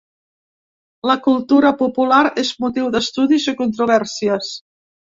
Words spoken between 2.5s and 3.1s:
motiu